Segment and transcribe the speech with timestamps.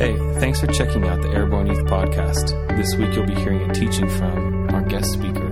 [0.00, 2.56] Hey, thanks for checking out the Airborne Youth Podcast.
[2.74, 5.46] This week you'll be hearing a teaching from our guest speaker.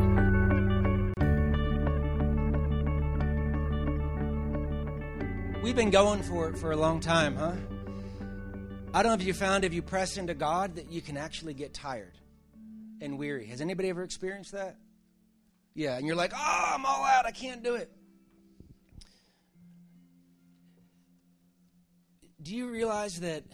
[5.63, 7.53] We've been going for it for a long time, huh?
[8.95, 11.53] I don't know if you found if you press into God that you can actually
[11.53, 12.17] get tired
[13.03, 13.45] and weary.
[13.49, 14.79] Has anybody ever experienced that?
[15.75, 17.27] Yeah, and you're like, oh, I'm all out.
[17.27, 17.93] I can't do it.
[22.41, 23.45] Do you realize that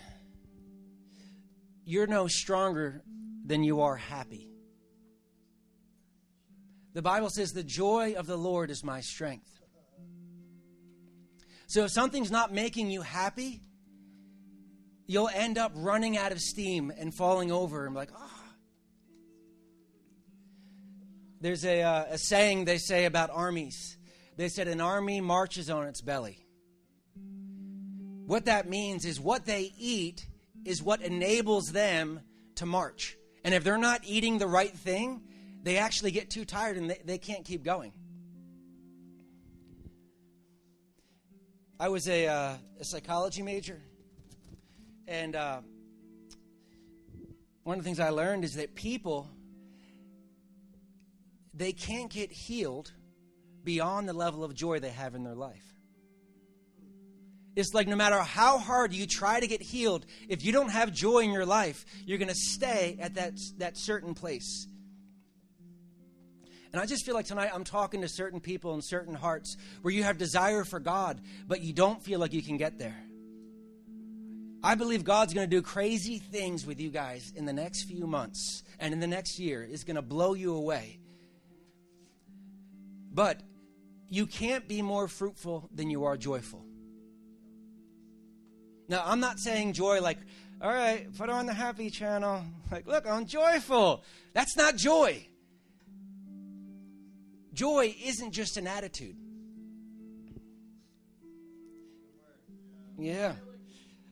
[1.84, 3.02] you're no stronger
[3.44, 4.48] than you are happy?
[6.94, 9.50] The Bible says, the joy of the Lord is my strength.
[11.66, 13.62] So if something's not making you happy,
[15.06, 18.20] you'll end up running out of steam and falling over and like, ah.
[18.22, 18.40] Oh.
[21.40, 23.98] There's a, uh, a saying they say about armies.
[24.36, 26.46] They said an army marches on its belly.
[28.26, 30.26] What that means is what they eat
[30.64, 32.20] is what enables them
[32.56, 33.16] to march.
[33.44, 35.22] And if they're not eating the right thing,
[35.62, 37.92] they actually get too tired and they, they can't keep going.
[41.78, 43.82] I was a, uh, a psychology major,
[45.08, 45.60] and uh,
[47.64, 49.28] one of the things I learned is that people
[51.52, 52.92] they can't get healed
[53.62, 55.73] beyond the level of joy they have in their life.
[57.56, 60.92] It's like no matter how hard you try to get healed, if you don't have
[60.92, 64.66] joy in your life, you're going to stay at that, that certain place.
[66.72, 69.94] And I just feel like tonight I'm talking to certain people in certain hearts where
[69.94, 72.96] you have desire for God, but you don't feel like you can get there.
[74.64, 78.08] I believe God's going to do crazy things with you guys in the next few
[78.08, 79.62] months and in the next year.
[79.62, 80.98] is going to blow you away.
[83.12, 83.40] But
[84.08, 86.64] you can't be more fruitful than you are joyful.
[88.88, 90.18] Now, I'm not saying joy like,
[90.60, 92.44] all right, put on the happy channel.
[92.72, 94.02] Like, look, I'm joyful.
[94.32, 95.28] That's not joy.
[97.52, 99.14] Joy isn't just an attitude.
[102.98, 103.34] Yeah.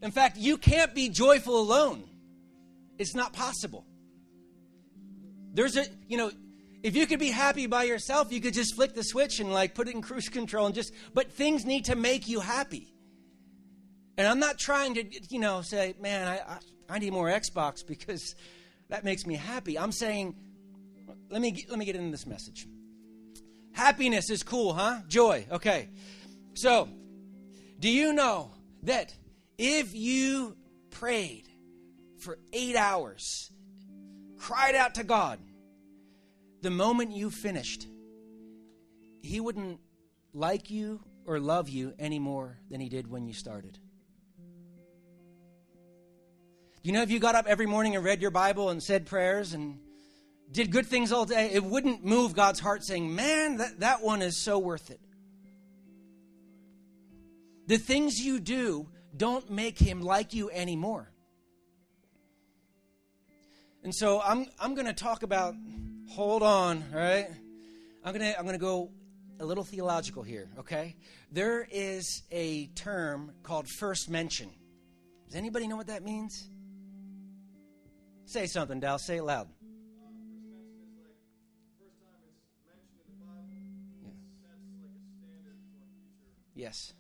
[0.01, 2.05] In fact, you can't be joyful alone.
[2.99, 3.85] It's not possible.
[5.55, 6.31] There's a, you know,
[6.83, 9.75] if you could be happy by yourself, you could just flick the switch and like
[9.75, 12.92] put it in cruise control and just, but things need to make you happy.
[14.19, 16.59] And I'm not trying to, you know, say, man, I, I,
[16.89, 18.35] I need more Xbox because
[18.89, 19.79] that makes me happy.
[19.79, 20.35] I'm saying,
[21.31, 22.67] let me, let me get into this message.
[23.73, 24.99] Happiness is cool, huh?
[25.09, 25.47] Joy.
[25.51, 25.89] Okay.
[26.55, 26.89] So,
[27.79, 28.51] do you know
[28.83, 29.15] that
[29.57, 30.57] if you
[30.91, 31.49] prayed
[32.19, 33.51] for eight hours,
[34.37, 35.41] cried out to God,
[36.61, 37.87] the moment you finished,
[39.23, 39.81] He wouldn't
[40.35, 43.79] like you or love you any more than He did when you started?
[46.83, 49.53] You know, if you got up every morning and read your Bible and said prayers
[49.53, 49.79] and
[50.51, 54.21] did good things all day, it wouldn't move God's heart saying, man, that, that one
[54.21, 55.01] is so worth it.
[57.69, 61.13] The things you do don't make him like you anymore.
[63.85, 65.55] And so I'm, I'm going to talk about,
[66.11, 67.29] hold on, all right?
[68.05, 68.91] I'm going to I'm going to go
[69.39, 70.97] a little theological here, okay?
[71.31, 74.51] There is a term called first mention.
[75.27, 76.49] Does anybody know what that means?
[78.25, 78.99] Say something, Dal.
[78.99, 79.49] Say it loud.
[86.55, 86.93] Yes.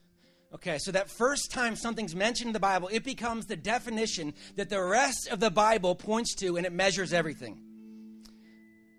[0.54, 4.68] Okay, so that first time something's mentioned in the Bible, it becomes the definition that
[4.68, 7.62] the rest of the Bible points to and it measures everything.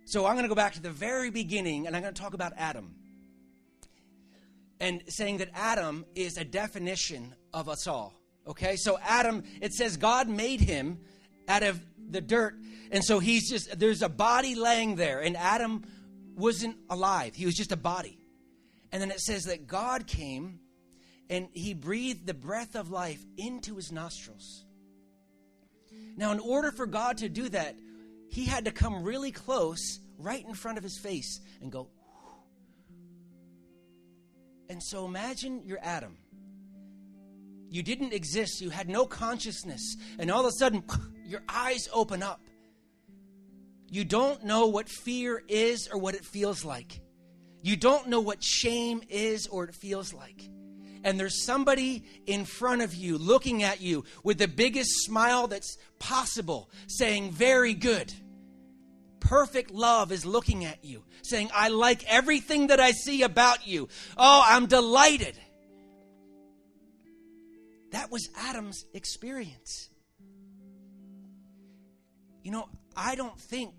[0.05, 2.33] So I'm going to go back to the very beginning and I'm going to talk
[2.33, 2.95] about Adam.
[4.79, 8.13] And saying that Adam is a definition of us all.
[8.47, 10.99] Okay, so Adam, it says God made him
[11.47, 12.55] out of the dirt.
[12.91, 15.83] And so he's just, there's a body laying there, and Adam
[16.35, 17.35] wasn't alive.
[17.35, 18.19] He was just a body.
[18.91, 20.59] And then it says that God came
[21.29, 24.65] and he breathed the breath of life into his nostrils.
[26.15, 27.75] Now, in order for God to do that,
[28.29, 31.87] he had to come really close, right in front of his face, and go.
[34.69, 36.17] And so imagine you're Adam.
[37.69, 40.83] You didn't exist, you had no consciousness, and all of a sudden,
[41.25, 42.41] your eyes open up.
[43.89, 46.99] You don't know what fear is or what it feels like.
[47.61, 50.49] You don't know what shame is or it feels like.
[51.03, 55.77] And there's somebody in front of you looking at you with the biggest smile that's
[55.99, 58.13] possible, saying, Very good.
[59.19, 63.87] Perfect love is looking at you, saying, I like everything that I see about you.
[64.17, 65.37] Oh, I'm delighted.
[67.91, 69.89] That was Adam's experience.
[72.43, 73.73] You know, I don't think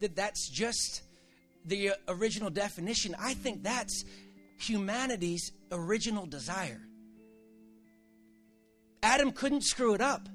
[0.00, 1.02] that that's just
[1.64, 3.14] the uh, original definition.
[3.18, 4.04] I think that's
[4.58, 6.80] humanity's original desire.
[9.02, 10.28] Adam couldn't screw it up.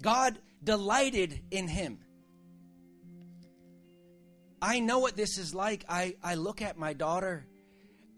[0.00, 1.98] God delighted in him.
[4.62, 5.84] I know what this is like.
[5.88, 7.46] I, I look at my daughter.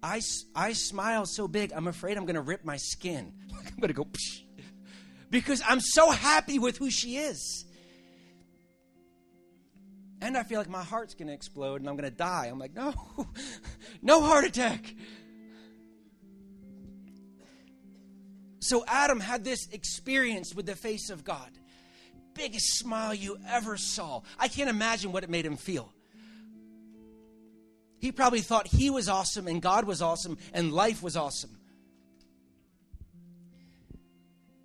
[0.03, 0.21] I,
[0.55, 3.33] I smile so big, I'm afraid I'm going to rip my skin.
[3.55, 4.43] I'm going to go, Psh,
[5.31, 7.65] because I'm so happy with who she is.
[10.23, 12.47] And I feel like my heart's going to explode and I'm going to die.
[12.47, 12.95] I'm like, no,
[14.03, 14.95] no heart attack.
[18.61, 21.51] So Adam had this experience with the face of God.
[22.35, 24.23] Biggest smile you ever saw.
[24.39, 25.93] I can't imagine what it made him feel.
[27.99, 31.59] He probably thought he was awesome and God was awesome and life was awesome.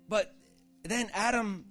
[0.08, 0.32] But
[0.84, 1.64] then Adam,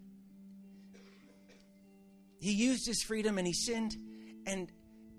[2.40, 3.98] he used his freedom and he sinned,
[4.46, 4.72] and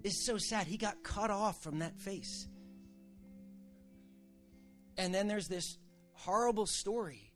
[0.03, 0.67] it's so sad.
[0.67, 2.47] He got cut off from that face.
[4.97, 5.79] And then there's this
[6.13, 7.33] horrible story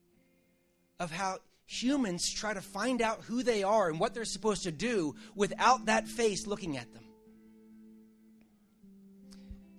[0.99, 4.73] of how humans try to find out who they are and what they're supposed to
[4.73, 7.05] do without that face looking at them.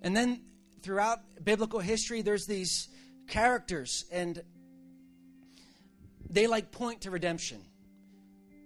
[0.02, 0.42] And then
[0.82, 2.90] throughout biblical history, there's these
[3.28, 4.42] characters, and
[6.30, 7.62] they like point to redemption.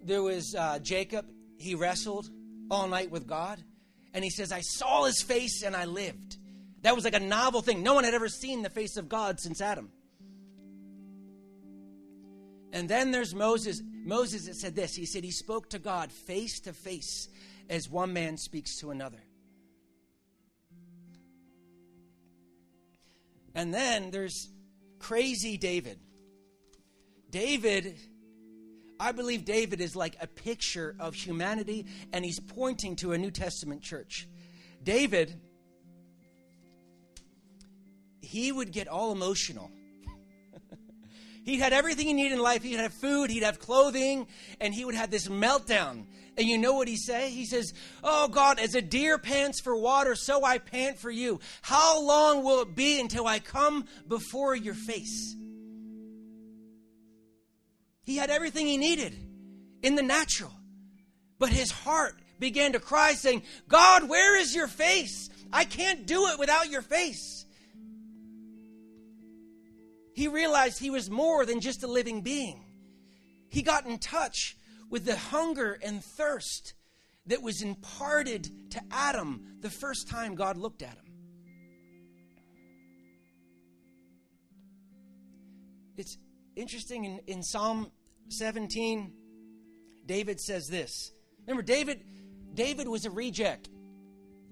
[0.08, 1.26] There was uh, Jacob,
[1.58, 2.30] he wrestled
[2.70, 3.62] all night with God,
[4.14, 6.38] and he says, I saw his face and I lived.
[6.80, 7.82] That was like a novel thing.
[7.82, 9.90] No one had ever seen the face of God since Adam.
[12.72, 13.82] And then there's Moses.
[13.84, 14.94] Moses said this.
[14.94, 17.28] He said he spoke to God face to face
[17.68, 19.20] as one man speaks to another.
[23.54, 24.48] And then there's
[24.98, 25.98] crazy David.
[27.30, 27.98] David,
[29.00, 33.30] I believe David is like a picture of humanity, and he's pointing to a New
[33.30, 34.26] Testament church.
[34.82, 35.40] David,
[38.20, 39.70] he would get all emotional.
[41.44, 42.62] he'd had everything he needed in life.
[42.62, 44.26] He'd have food, he'd have clothing,
[44.60, 46.06] and he would have this meltdown.
[46.36, 47.30] And you know what he say?
[47.30, 47.72] He says,
[48.02, 51.40] "Oh God, as a deer pants for water, so I pant for you.
[51.62, 55.36] How long will it be until I come before your face?"
[58.08, 59.14] He had everything he needed
[59.82, 60.50] in the natural.
[61.38, 65.28] But his heart began to cry, saying, God, where is your face?
[65.52, 67.44] I can't do it without your face.
[70.14, 72.64] He realized he was more than just a living being.
[73.50, 74.56] He got in touch
[74.88, 76.72] with the hunger and thirst
[77.26, 81.12] that was imparted to Adam the first time God looked at him.
[85.98, 86.16] It's
[86.56, 87.92] interesting in, in Psalm
[88.28, 89.12] 17,
[90.06, 91.12] David says this.
[91.46, 92.00] Remember, David,
[92.54, 93.68] David was a reject.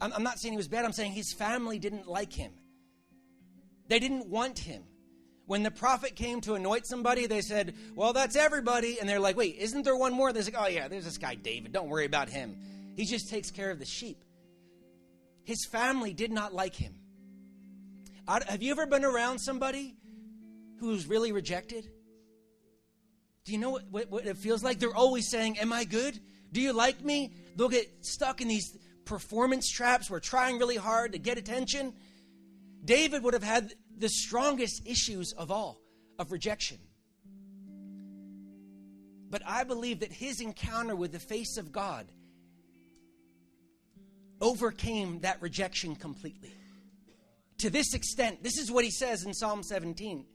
[0.00, 2.52] I'm, I'm not saying he was bad, I'm saying his family didn't like him.
[3.88, 4.82] They didn't want him.
[5.46, 8.98] When the prophet came to anoint somebody, they said, Well, that's everybody.
[8.98, 10.32] And they're like, Wait, isn't there one more?
[10.32, 11.72] They're like, Oh, yeah, there's this guy, David.
[11.72, 12.56] Don't worry about him.
[12.96, 14.24] He just takes care of the sheep.
[15.44, 16.94] His family did not like him.
[18.26, 19.94] Have you ever been around somebody
[20.80, 21.88] who's really rejected?
[23.46, 24.80] Do you know what, what, what, it feels like?
[24.80, 26.18] They're always saying, Am I good?
[26.52, 27.32] Do you like me?
[27.54, 30.10] They'll get stuck in these performance traps.
[30.10, 31.92] We're trying really hard to get attention.
[32.84, 35.80] David would have had the strongest issues of all
[36.18, 36.78] of rejection.
[39.30, 42.06] But I believe that his encounter with the face of God
[44.40, 46.52] overcame that rejection completely.
[47.58, 50.26] To this extent, this is what he says in Psalm 17.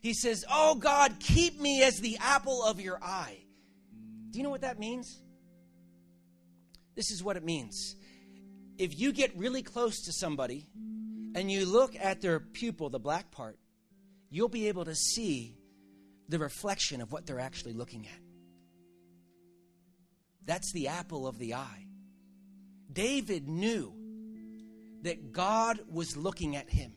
[0.00, 3.38] He says, Oh God, keep me as the apple of your eye.
[4.30, 5.20] Do you know what that means?
[6.94, 7.96] This is what it means.
[8.78, 10.66] If you get really close to somebody
[11.34, 13.58] and you look at their pupil, the black part,
[14.30, 15.56] you'll be able to see
[16.28, 18.20] the reflection of what they're actually looking at.
[20.44, 21.86] That's the apple of the eye.
[22.92, 23.92] David knew
[25.02, 26.94] that God was looking at him,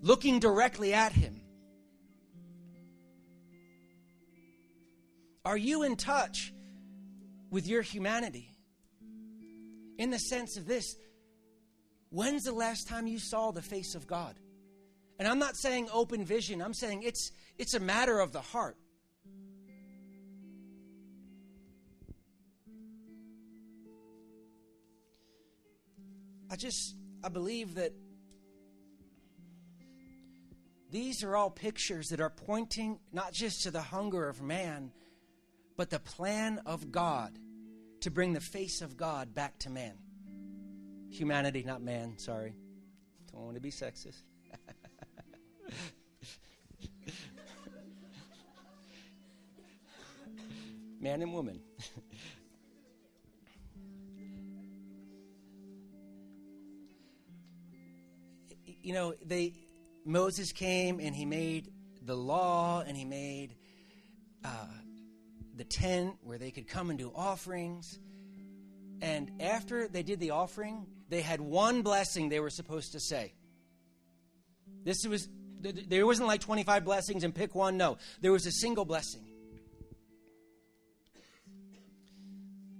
[0.00, 1.40] looking directly at him.
[5.48, 6.52] Are you in touch
[7.48, 8.50] with your humanity?
[9.96, 10.94] In the sense of this,
[12.10, 14.38] when's the last time you saw the face of God?
[15.18, 18.76] And I'm not saying open vision, I'm saying it's it's a matter of the heart.
[26.50, 27.94] I just I believe that
[30.90, 34.92] these are all pictures that are pointing not just to the hunger of man,
[35.78, 37.38] but the plan of God
[38.00, 39.94] to bring the face of God back to man.
[41.08, 42.56] Humanity, not man, sorry.
[43.32, 44.22] Don't want to be sexist.
[51.00, 51.60] man and woman.
[58.82, 59.52] you know, they
[60.04, 61.70] Moses came and he made
[62.02, 63.54] the law and he made
[64.44, 64.66] uh,
[65.58, 67.98] the tent where they could come and do offerings.
[69.02, 73.34] And after they did the offering, they had one blessing they were supposed to say.
[74.84, 75.28] This was
[75.60, 77.76] there wasn't like 25 blessings and pick one.
[77.76, 79.24] No, there was a single blessing.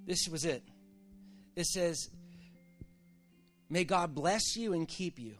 [0.07, 0.63] This was it.
[1.57, 2.09] It says,
[3.69, 5.35] May God bless you and keep you.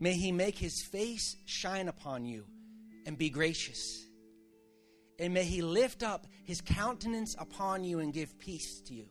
[0.00, 2.44] May he make his face shine upon you
[3.06, 4.05] and be gracious.
[5.18, 9.06] And may he lift up his countenance upon you and give peace to you.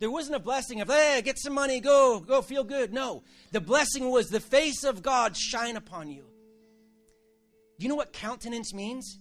[0.00, 2.92] There wasn't a blessing of, hey, get some money, go, go, feel good.
[2.92, 3.22] No.
[3.52, 6.24] The blessing was the face of God shine upon you.
[7.78, 9.20] Do you know what countenance means?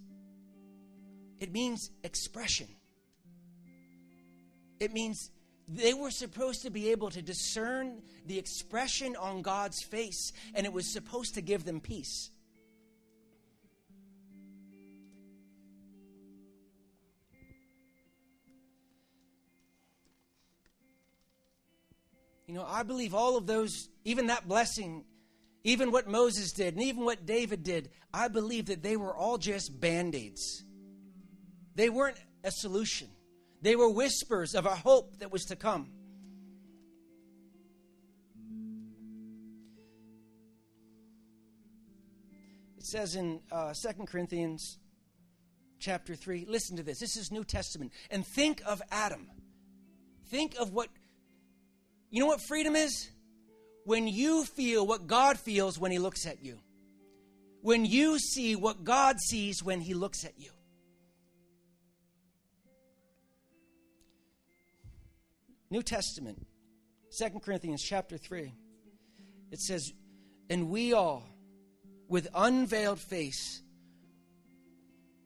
[1.40, 2.68] It means expression.
[4.80, 5.30] It means
[5.68, 10.74] they were supposed to be able to discern the expression on God's face, and it
[10.74, 12.32] was supposed to give them peace.
[22.52, 25.06] You know, I believe all of those, even that blessing,
[25.64, 29.38] even what Moses did, and even what David did, I believe that they were all
[29.38, 30.66] just band aids.
[31.76, 33.08] They weren't a solution.
[33.62, 35.92] They were whispers of a hope that was to come.
[42.78, 44.78] It says in uh, 2 Corinthians
[45.80, 47.00] chapter 3, listen to this.
[47.00, 47.94] This is New Testament.
[48.10, 49.30] And think of Adam.
[50.28, 50.90] Think of what,
[52.12, 53.10] you know what freedom is?
[53.86, 56.60] When you feel what God feels when He looks at you.
[57.62, 60.52] When you see what God sees when He looks at you.
[65.70, 66.46] New Testament,
[67.10, 68.54] Second Corinthians chapter 3.
[69.52, 69.94] It says,
[70.50, 71.30] And we all,
[72.10, 73.62] with unveiled face,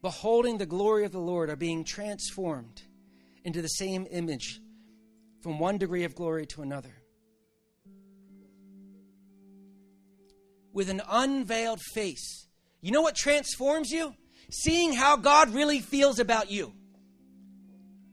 [0.03, 2.83] beholding the glory of the Lord, are being transformed
[3.43, 4.59] into the same image
[5.45, 6.89] from one degree of glory to another.
[10.73, 12.47] With an unveiled face.
[12.81, 14.15] You know what transforms you?
[14.51, 16.73] Seeing how God really feels about you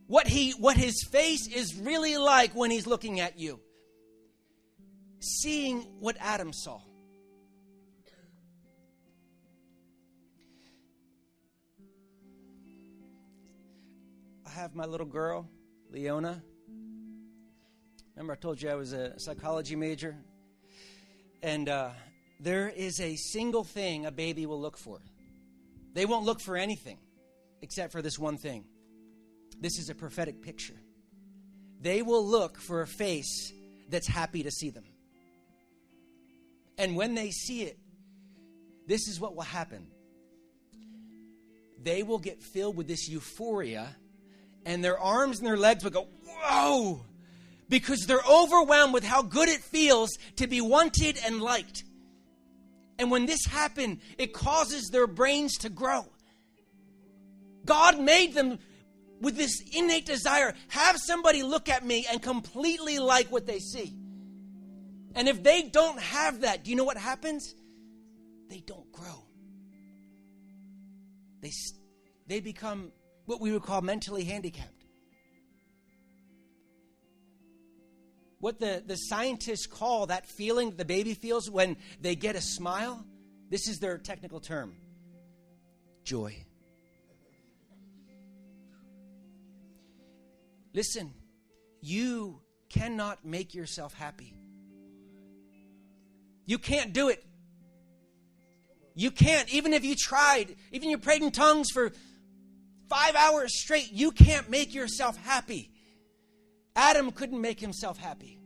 [0.09, 3.59] what he what his face is really like when he's looking at you
[5.21, 6.81] seeing what adam saw
[14.45, 15.49] i have my little girl
[15.89, 16.43] leona
[18.17, 20.17] remember i told you i was a psychology major
[21.43, 21.91] and uh,
[22.41, 25.01] there is a single thing a baby will look for
[25.95, 26.99] they won't look for anything
[27.63, 28.65] except for this one thing
[29.63, 30.75] this is a prophetic picture.
[31.81, 33.53] They will look for a face
[33.89, 34.85] that's happy to see them.
[36.77, 37.79] And when they see it,
[38.89, 39.87] this is what will happen.
[41.81, 43.97] They will get filled with this euphoria,
[44.67, 47.05] and their arms and their legs will go, Whoa!
[47.73, 51.85] Because they're overwhelmed with how good it feels to be wanted and liked.
[52.99, 56.05] And when this happens, it causes their brains to grow.
[57.65, 58.59] God made them
[59.23, 63.97] with this innate desire, have somebody look at me and completely like what they see.
[65.15, 67.55] And if they don't have that, do you know what happens?
[68.51, 69.25] They don't grow.
[71.41, 71.53] They,
[72.27, 72.93] they become
[73.25, 74.82] what we would call mentally handicapped.
[78.43, 83.07] What the, the scientists call that feeling the baby feels when they get a smile,
[83.51, 84.75] this is their technical term
[86.03, 86.35] joy.
[90.75, 91.15] Listen,
[91.83, 94.35] you cannot make yourself happy.
[96.45, 97.25] You can't do it.
[98.97, 101.93] You can't, even if you tried, even you prayed in tongues for
[102.89, 105.72] five hours straight, you can't make yourself happy.
[106.75, 108.39] Adam couldn't make himself happy.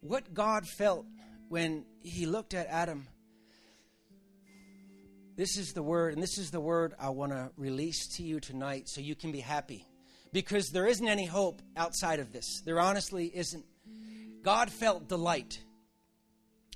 [0.00, 1.06] What God felt
[1.48, 3.06] when he looked at Adam
[5.34, 8.38] this is the word, and this is the word I want to release to you
[8.38, 9.86] tonight so you can be happy.
[10.30, 12.60] Because there isn't any hope outside of this.
[12.66, 13.64] There honestly isn't.
[14.42, 15.58] God felt delight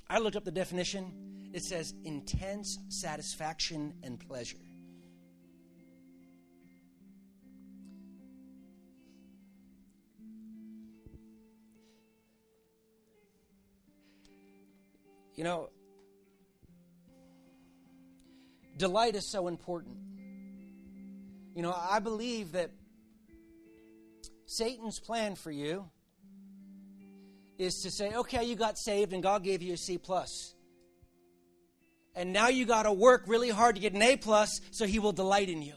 [0.09, 1.26] I looked up the definition.
[1.57, 4.59] It says intense satisfaction and pleasure.
[15.33, 15.71] You know,
[18.77, 19.97] delight is so important.
[21.55, 22.69] You know, I believe that
[24.45, 25.89] Satan's plan for you
[27.57, 30.53] is to say, okay, you got saved and God gave you a C plus.
[32.17, 34.97] And now you got to work really hard to get an A plus so he
[34.97, 35.75] will delight in you.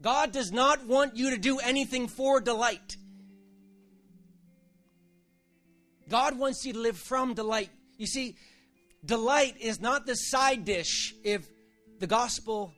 [0.00, 2.96] God does not want you to do anything for delight.
[6.08, 7.70] God wants you to live from delight.
[7.98, 8.36] You see,
[9.04, 11.48] delight is not the side dish if
[11.98, 12.72] the gospel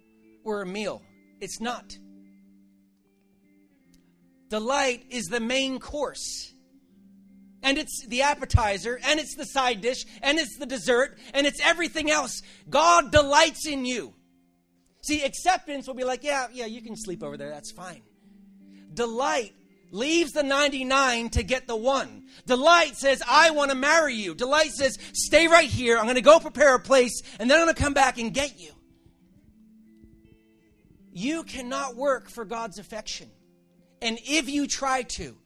[0.44, 1.02] were a meal.
[1.42, 1.94] It's not.
[4.48, 6.51] Delight is the main course.
[7.62, 11.60] And it's the appetizer, and it's the side dish, and it's the dessert, and it's
[11.60, 12.42] everything else.
[12.68, 14.14] God delights in you.
[15.02, 18.02] See, acceptance will be like, yeah, yeah, you can sleep over there, that's fine.
[18.94, 19.52] Delight
[19.90, 22.24] leaves the 99 to get the one.
[22.46, 24.34] Delight says, I want to marry you.
[24.34, 25.98] Delight says, stay right here.
[25.98, 28.32] I'm going to go prepare a place, and then I'm going to come back and
[28.32, 28.72] get you.
[31.12, 33.30] You cannot work for God's affection.
[34.00, 35.36] And if you try to,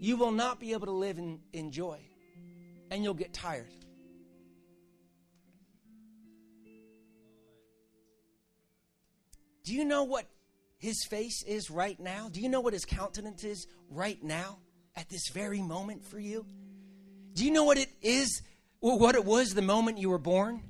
[0.00, 1.98] you will not be able to live in, in joy,
[2.90, 3.72] and you'll get tired.
[9.64, 10.24] Do you know what
[10.78, 12.28] his face is right now?
[12.30, 14.58] Do you know what his countenance is right now
[14.96, 16.46] at this very moment for you?
[17.34, 18.40] Do you know what it is,
[18.80, 20.62] what it was the moment you were born?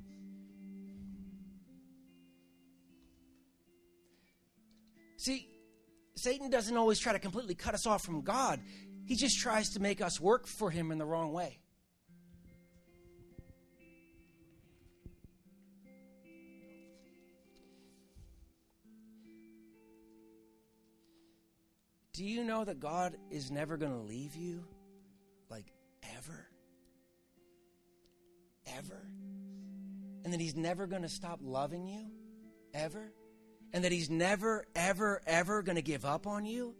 [5.17, 5.47] See,
[6.15, 8.59] Satan doesn't always try to completely cut us off from God.
[9.09, 11.57] He just tries to make us work for him in the wrong way.
[22.13, 24.63] Do you know that God is never going to leave you?
[25.49, 25.73] Like,
[26.15, 26.47] ever?
[28.77, 29.01] Ever?
[30.23, 32.11] And that He's never going to stop loving you?
[32.75, 33.11] Ever?
[33.73, 36.75] And that He's never, ever, ever going to give up on you?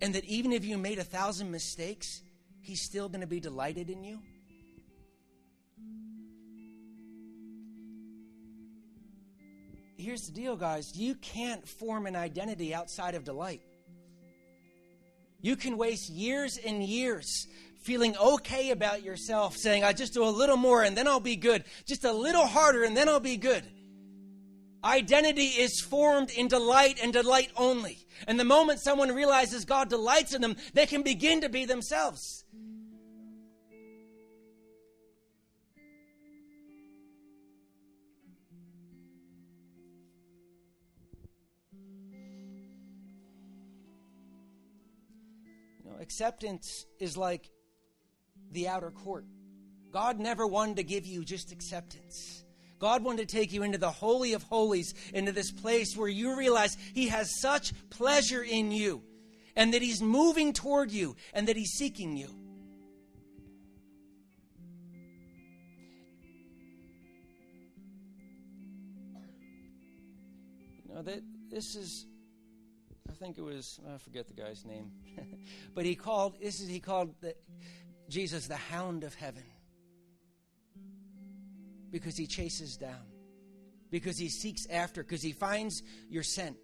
[0.00, 2.22] And that even if you made a thousand mistakes,
[2.60, 4.20] He's still going to be delighted in you?
[9.98, 10.96] here's the deal, guys.
[10.96, 13.60] You can't form an identity outside of delight.
[15.42, 17.46] You can waste years and years
[17.82, 21.36] feeling okay about yourself, saying, I just do a little more and then I'll be
[21.36, 21.64] good.
[21.84, 23.64] Just a little harder and then I'll be good.
[24.84, 28.06] Identity is formed in delight and delight only.
[28.26, 32.44] And the moment someone realizes God delights in them, they can begin to be themselves.
[46.08, 47.50] acceptance is like
[48.52, 49.26] the outer court.
[49.90, 52.44] God never wanted to give you just acceptance.
[52.78, 56.36] God wanted to take you into the Holy of Holies, into this place where you
[56.36, 59.02] realize He has such pleasure in you,
[59.56, 62.28] and that He's moving toward you, and that He's seeking you.
[70.88, 72.06] You know, that this is
[73.08, 74.92] I think it was I forget the guy's name,
[75.74, 77.34] but he called this is he called the,
[78.08, 79.42] Jesus the Hound of Heaven
[81.90, 83.06] because he chases down,
[83.90, 86.56] because he seeks after, because he finds your scent.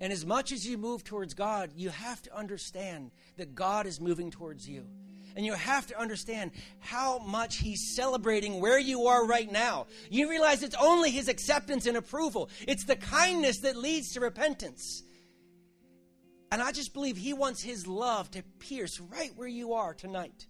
[0.00, 4.00] And as much as you move towards God, you have to understand that God is
[4.00, 4.86] moving towards you.
[5.36, 9.86] And you have to understand how much He's celebrating where you are right now.
[10.10, 15.02] You realize it's only His acceptance and approval, it's the kindness that leads to repentance.
[16.50, 20.46] And I just believe He wants His love to pierce right where you are tonight.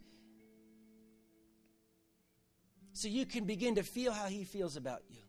[3.00, 5.22] So you can begin to feel how He feels about you.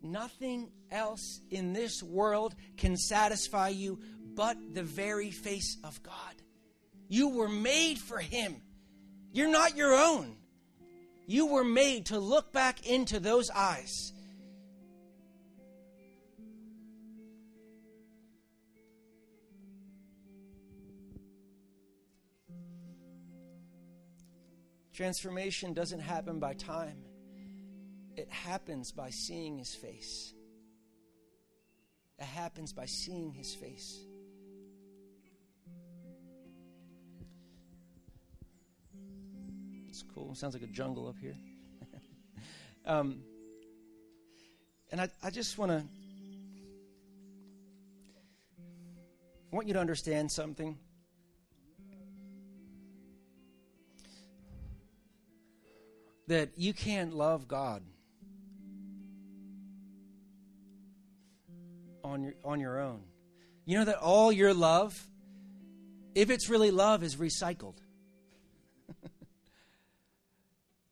[0.00, 3.98] Nothing else in this world can satisfy you
[4.34, 6.14] but the very face of God.
[7.08, 8.62] You were made for Him.
[9.32, 10.38] You're not your own.
[11.26, 14.14] You were made to look back into those eyes.
[24.98, 26.96] Transformation doesn't happen by time,
[28.16, 30.34] it happens by seeing His face.
[32.18, 34.00] It happens by seeing His face.
[39.86, 40.34] It's cool.
[40.34, 41.36] Sounds like a jungle up here.
[42.84, 43.20] um,
[44.90, 45.84] and I, I just want to.
[49.52, 50.76] I want you to understand something.
[56.28, 57.82] That you can't love God
[62.04, 63.00] on your on your own.
[63.64, 65.08] You know that all your love,
[66.14, 67.76] if it's really love, is recycled.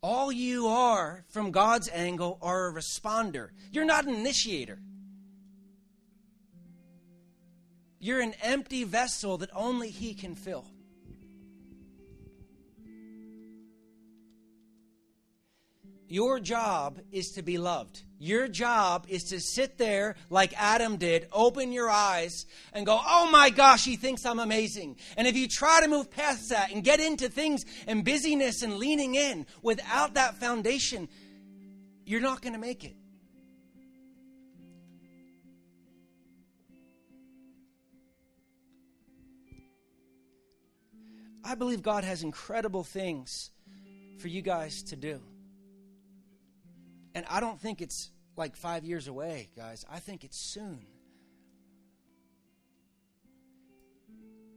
[0.03, 3.49] all you are from God's angle are a responder.
[3.72, 4.79] You're not an initiator.
[7.99, 10.66] You're an empty vessel that only He can fill.
[16.09, 18.03] Your job is to be loved.
[18.19, 23.29] Your job is to sit there like Adam did, open your eyes, and go, Oh
[23.31, 24.97] my gosh, he thinks I'm amazing.
[25.16, 28.79] And if you try to move past that and get into things and busyness and
[28.79, 31.09] leaning in without that foundation,
[32.05, 32.95] you're not going to make it.
[41.45, 43.51] I believe God has incredible things
[44.19, 45.21] for you guys to do.
[47.16, 49.87] And I don't think it's like five years away, guys.
[49.90, 50.85] I think it's soon.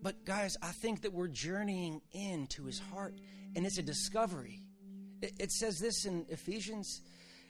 [0.02, 3.16] But, guys, I think that we're journeying into his heart,
[3.56, 4.62] and it's a discovery.
[5.22, 7.02] It, it says this in Ephesians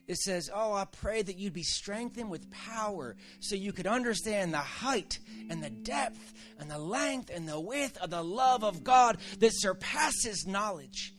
[0.08, 4.54] it says, Oh, I pray that you'd be strengthened with power so you could understand
[4.54, 5.19] the height
[5.52, 9.52] and the depth and the length and the width of the love of God that
[9.54, 11.13] surpasses knowledge.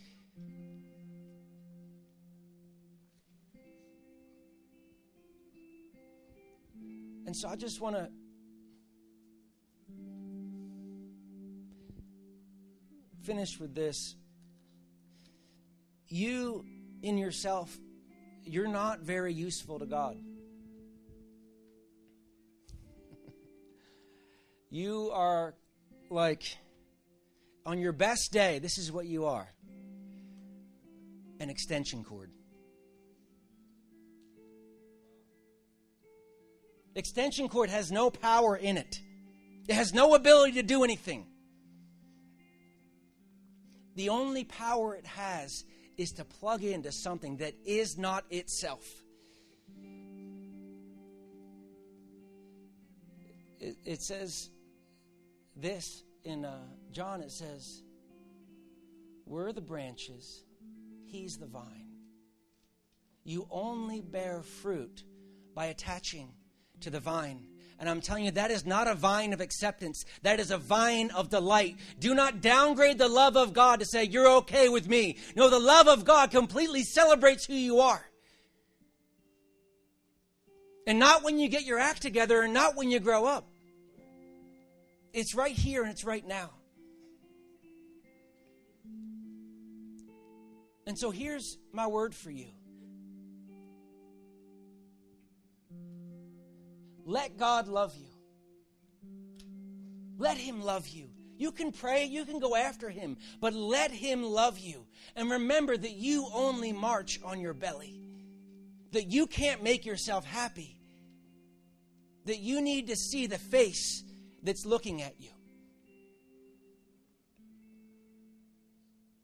[7.30, 8.08] And so I just want to
[13.22, 14.16] finish with this.
[16.08, 16.64] You
[17.04, 17.78] in yourself
[18.42, 20.16] you're not very useful to God.
[24.70, 25.54] you are
[26.10, 26.42] like,
[27.64, 29.48] on your best day, this is what you are
[31.38, 32.32] an extension cord.
[37.00, 39.00] Extension cord has no power in it.
[39.66, 41.24] It has no ability to do anything.
[43.96, 45.64] The only power it has
[45.96, 48.86] is to plug into something that is not itself.
[53.58, 54.50] It, it says
[55.56, 56.58] this in uh,
[56.92, 57.82] John, it says,
[59.24, 60.44] We're the branches,
[61.06, 61.94] He's the vine.
[63.24, 65.02] You only bear fruit
[65.54, 66.34] by attaching
[66.82, 67.46] to the vine.
[67.78, 70.04] And I'm telling you, that is not a vine of acceptance.
[70.22, 71.76] That is a vine of delight.
[71.98, 75.16] Do not downgrade the love of God to say, you're okay with me.
[75.34, 78.04] No, the love of God completely celebrates who you are.
[80.86, 83.46] And not when you get your act together and not when you grow up.
[85.14, 86.50] It's right here and it's right now.
[90.86, 92.48] And so here's my word for you
[97.10, 98.06] Let God love you.
[100.16, 101.08] Let Him love you.
[101.36, 104.86] You can pray, you can go after Him, but let Him love you.
[105.16, 108.00] And remember that you only march on your belly,
[108.92, 110.78] that you can't make yourself happy,
[112.26, 114.04] that you need to see the face
[114.44, 115.30] that's looking at you.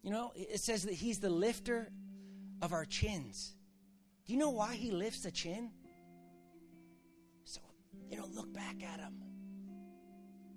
[0.02, 1.92] You know, it says that He's the lifter
[2.60, 3.54] of our chins.
[4.26, 5.70] Do you know why He lifts a chin?
[8.10, 9.14] You know, look back at him.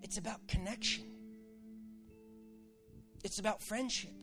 [0.02, 1.06] It's about connection,
[3.24, 4.14] it's about friendship.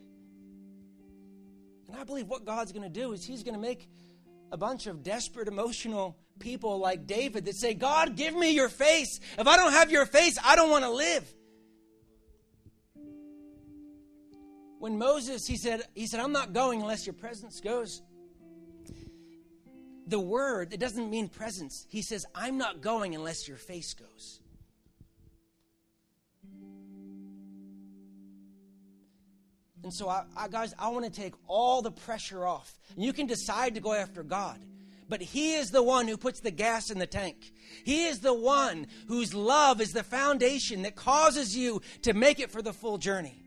[1.88, 3.88] And I believe what God's going to do is He's going to make
[4.50, 9.20] a bunch of desperate, emotional people like David that say, God, give me your face.
[9.38, 11.32] If I don't have your face, I don't want to live.
[14.78, 18.02] When Moses, he said, he said, I'm not going unless your presence goes
[20.06, 21.86] the word, it doesn't mean presence.
[21.88, 24.40] He says, I'm not going unless your face goes.
[29.82, 32.76] And so, I, I, guys, I want to take all the pressure off.
[32.94, 34.58] And you can decide to go after God.
[35.08, 37.52] But He is the one who puts the gas in the tank.
[37.84, 42.50] He is the one whose love is the foundation that causes you to make it
[42.50, 43.45] for the full journey.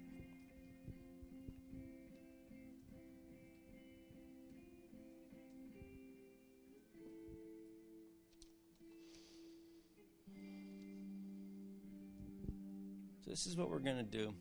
[13.29, 14.33] This is what we're going to do.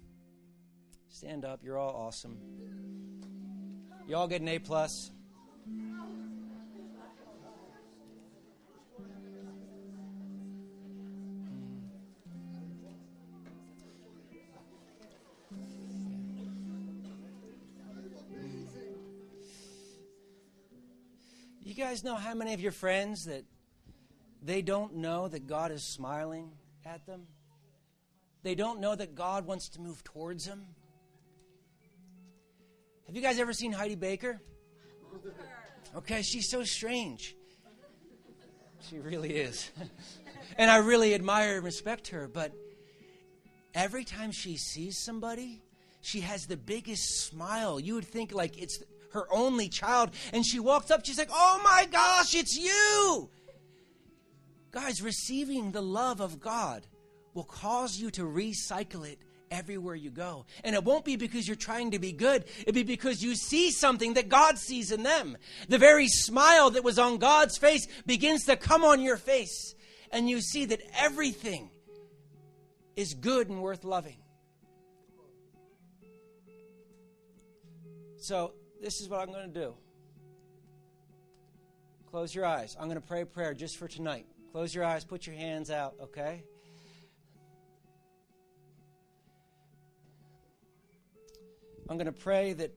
[1.10, 1.60] Stand up.
[1.62, 2.38] You're all awesome.
[4.06, 5.10] You all get an A plus.
[21.62, 23.44] You guys know how many of your friends that
[24.42, 26.52] they don't know that God is smiling
[26.86, 27.26] at them?
[28.48, 30.64] They don't know that God wants to move towards them.
[33.06, 34.40] Have you guys ever seen Heidi Baker?
[35.94, 37.36] Okay, she's so strange.
[38.88, 39.70] She really is.
[40.56, 42.54] and I really admire and respect her, but
[43.74, 45.60] every time she sees somebody,
[46.00, 47.78] she has the biggest smile.
[47.78, 48.82] You would think like it's
[49.12, 53.28] her only child, and she walks up, she's like, Oh my gosh, it's you!
[54.70, 56.86] Guys, receiving the love of God
[57.34, 59.18] will cause you to recycle it
[59.50, 60.46] everywhere you go.
[60.64, 63.70] And it won't be because you're trying to be good, it'll be because you see
[63.70, 65.36] something that God sees in them.
[65.68, 69.74] The very smile that was on God's face begins to come on your face,
[70.10, 71.70] and you see that everything
[72.96, 74.18] is good and worth loving.
[78.20, 79.74] So, this is what I'm going to do.
[82.10, 82.76] Close your eyes.
[82.78, 84.26] I'm going to pray a prayer just for tonight.
[84.52, 86.42] Close your eyes, put your hands out, okay?
[91.90, 92.70] I'm going to pray that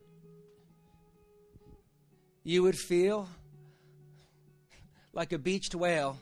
[2.44, 3.28] you would feel
[5.12, 6.18] like a beached whale.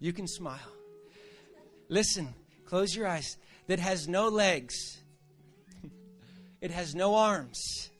[0.00, 0.58] You can smile.
[1.88, 3.36] Listen, close your eyes.
[3.68, 4.74] That has no legs,
[6.60, 7.90] it has no arms,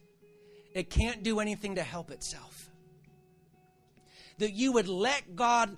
[0.75, 2.71] it can't do anything to help itself.
[4.39, 5.77] That you would let God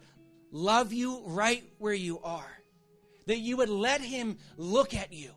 [0.50, 2.50] love you right where you are.
[3.26, 5.30] That you would let Him look at you.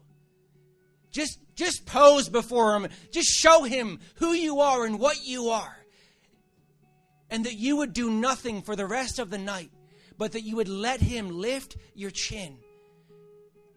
[1.12, 2.88] Just, just pose before Him.
[3.12, 5.78] Just show Him who you are and what you are.
[7.30, 9.72] And that you would do nothing for the rest of the night,
[10.18, 12.58] but that you would let Him lift your chin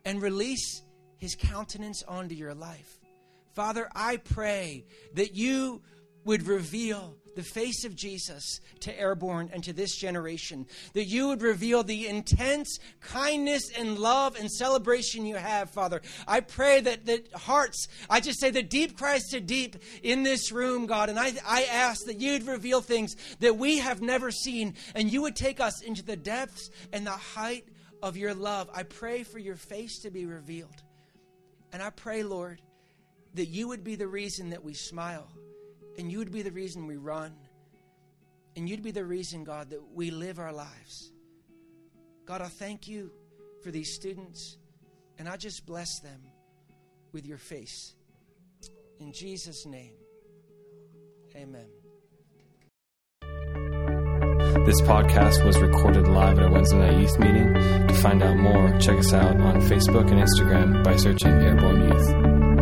[0.05, 0.83] and release
[1.18, 2.99] His countenance onto your life.
[3.53, 5.83] Father, I pray that you
[6.25, 10.66] would reveal the face of Jesus to Airborne and to this generation.
[10.92, 16.03] That you would reveal the intense kindness and love and celebration you have, Father.
[16.27, 20.53] I pray that, that hearts, I just say the deep cries to deep in this
[20.53, 21.09] room, God.
[21.09, 25.23] And I, I ask that you'd reveal things that we have never seen and you
[25.23, 27.68] would take us into the depths and the height
[28.03, 28.68] of your love.
[28.75, 30.83] I pray for your face to be revealed.
[31.73, 32.61] And I pray, Lord,
[33.35, 35.29] that you would be the reason that we smile
[35.98, 37.33] and you would be the reason we run.
[38.57, 41.12] And you'd be the reason, God, that we live our lives.
[42.24, 43.11] God, I thank you
[43.62, 44.59] for these students,
[45.18, 46.20] and I just bless them
[47.12, 47.94] with your face.
[49.00, 49.94] In Jesus' name,
[51.35, 51.66] amen.
[54.64, 57.52] This podcast was recorded live at our Wednesday night youth meeting.
[57.52, 62.54] To find out more, check us out on Facebook and Instagram by searching Airborne Youth.